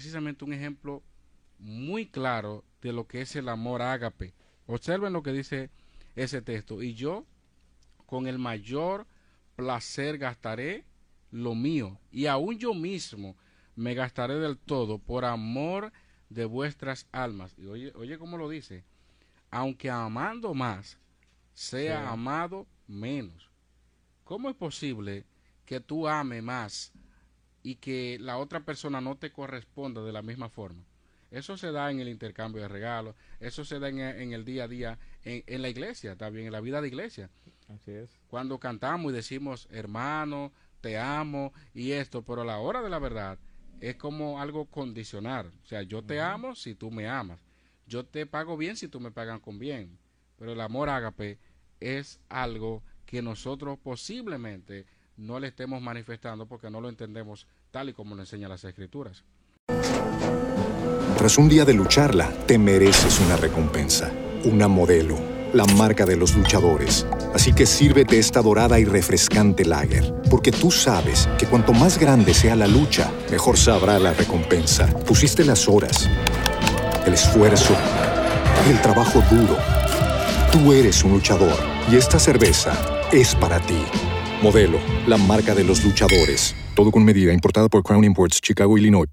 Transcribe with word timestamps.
Precisamente 0.00 0.46
un 0.46 0.54
ejemplo 0.54 1.02
muy 1.58 2.06
claro 2.06 2.64
de 2.80 2.90
lo 2.90 3.06
que 3.06 3.20
es 3.20 3.36
el 3.36 3.50
amor 3.50 3.82
ágape. 3.82 4.32
Observen 4.66 5.12
lo 5.12 5.22
que 5.22 5.30
dice 5.30 5.68
ese 6.16 6.40
texto. 6.40 6.82
Y 6.82 6.94
yo, 6.94 7.26
con 8.06 8.26
el 8.26 8.38
mayor 8.38 9.06
placer, 9.56 10.16
gastaré 10.16 10.86
lo 11.30 11.54
mío. 11.54 12.00
Y 12.10 12.24
aún 12.24 12.58
yo 12.58 12.72
mismo 12.72 13.36
me 13.76 13.92
gastaré 13.92 14.36
del 14.36 14.56
todo 14.56 14.98
por 14.98 15.26
amor 15.26 15.92
de 16.30 16.46
vuestras 16.46 17.06
almas. 17.12 17.54
Y 17.58 17.66
oye, 17.66 17.92
oye 17.94 18.16
cómo 18.18 18.38
lo 18.38 18.48
dice. 18.48 18.84
Aunque 19.50 19.90
amando 19.90 20.54
más, 20.54 20.96
sea 21.52 22.00
Sí. 22.00 22.08
amado 22.10 22.66
menos. 22.86 23.50
¿Cómo 24.24 24.48
es 24.48 24.56
posible 24.56 25.26
que 25.66 25.78
tú 25.78 26.08
ames 26.08 26.42
más 26.42 26.90
y 27.62 27.76
que 27.76 28.18
la 28.20 28.38
otra 28.38 28.60
persona 28.60 29.00
no 29.00 29.16
te 29.16 29.32
corresponda 29.32 30.02
de 30.02 30.12
la 30.12 30.22
misma 30.22 30.48
forma? 30.48 30.84
Eso 31.30 31.56
se 31.56 31.70
da 31.70 31.90
en 31.90 32.00
el 32.00 32.08
intercambio 32.08 32.62
de 32.62 32.68
regalos, 32.68 33.14
eso 33.38 33.64
se 33.64 33.78
da 33.78 33.88
en, 33.88 34.00
en 34.00 34.32
el 34.32 34.44
día 34.44 34.64
a 34.64 34.68
día, 34.68 34.98
en, 35.22 35.44
en 35.46 35.62
la 35.62 35.68
iglesia, 35.68 36.16
también 36.16 36.46
en 36.46 36.52
la 36.52 36.60
vida 36.60 36.80
de 36.80 36.88
iglesia. 36.88 37.30
Así 37.68 37.92
es. 37.92 38.10
Cuando 38.26 38.58
cantamos 38.58 39.12
y 39.12 39.14
decimos, 39.14 39.68
hermano, 39.70 40.52
te 40.80 40.98
amo 40.98 41.52
y 41.72 41.92
esto, 41.92 42.22
pero 42.22 42.42
a 42.42 42.44
la 42.44 42.58
hora 42.58 42.82
de 42.82 42.90
la 42.90 42.98
verdad 42.98 43.38
es 43.80 43.96
como 43.96 44.40
algo 44.40 44.66
condicional. 44.66 45.52
O 45.62 45.66
sea, 45.66 45.82
yo 45.82 46.02
te 46.02 46.20
amo 46.20 46.54
si 46.54 46.74
tú 46.74 46.90
me 46.90 47.08
amas. 47.08 47.40
Yo 47.86 48.04
te 48.04 48.26
pago 48.26 48.56
bien 48.56 48.76
si 48.76 48.88
tú 48.88 49.00
me 49.00 49.10
pagas 49.10 49.40
con 49.40 49.58
bien. 49.58 49.98
Pero 50.36 50.52
el 50.52 50.60
amor 50.60 50.88
ágape 50.88 51.38
es 51.80 52.20
algo 52.28 52.82
que 53.06 53.22
nosotros 53.22 53.78
posiblemente 53.78 54.86
no 55.20 55.38
le 55.38 55.48
estemos 55.48 55.82
manifestando 55.82 56.46
porque 56.46 56.70
no 56.70 56.80
lo 56.80 56.88
entendemos 56.88 57.46
tal 57.70 57.90
y 57.90 57.92
como 57.92 58.14
lo 58.14 58.22
enseñan 58.22 58.50
las 58.50 58.64
escrituras. 58.64 59.22
Tras 61.18 61.36
un 61.36 61.48
día 61.48 61.66
de 61.66 61.74
lucharla, 61.74 62.30
te 62.46 62.58
mereces 62.58 63.20
una 63.20 63.36
recompensa, 63.36 64.10
una 64.44 64.68
modelo, 64.68 65.18
la 65.52 65.66
marca 65.66 66.06
de 66.06 66.16
los 66.16 66.34
luchadores. 66.34 67.06
Así 67.34 67.52
que 67.52 67.66
sírvete 67.66 68.18
esta 68.18 68.40
dorada 68.40 68.80
y 68.80 68.86
refrescante 68.86 69.66
lager, 69.66 70.14
porque 70.30 70.50
tú 70.50 70.70
sabes 70.70 71.28
que 71.38 71.46
cuanto 71.46 71.74
más 71.74 71.98
grande 71.98 72.32
sea 72.32 72.56
la 72.56 72.66
lucha, 72.66 73.12
mejor 73.30 73.58
sabrá 73.58 73.98
la 73.98 74.14
recompensa. 74.14 74.86
Pusiste 75.04 75.44
las 75.44 75.68
horas, 75.68 76.08
el 77.04 77.12
esfuerzo, 77.12 77.76
el 78.70 78.80
trabajo 78.80 79.22
duro. 79.30 79.58
Tú 80.50 80.72
eres 80.72 81.04
un 81.04 81.12
luchador 81.12 81.58
y 81.92 81.96
esta 81.96 82.18
cerveza 82.18 82.72
es 83.12 83.34
para 83.34 83.60
ti. 83.60 83.84
Modelo, 84.42 84.78
la 85.06 85.16
marca 85.16 85.54
de 85.54 85.64
los 85.64 85.84
luchadores. 85.84 86.54
Todo 86.74 86.90
con 86.90 87.04
medida, 87.04 87.32
importada 87.32 87.68
por 87.68 87.82
Crown 87.82 88.04
Imports, 88.04 88.40
Chicago, 88.42 88.78
Illinois. 88.78 89.06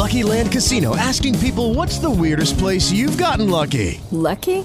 Lucky 0.00 0.22
Land 0.22 0.50
Casino 0.50 0.96
asking 0.96 1.38
people 1.40 1.74
what's 1.74 1.98
the 1.98 2.08
weirdest 2.08 2.56
place 2.58 2.90
you've 2.92 3.18
gotten 3.18 3.50
lucky? 3.50 4.00
Lucky? 4.10 4.64